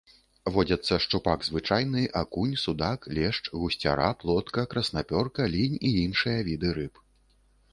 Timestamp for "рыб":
6.81-6.93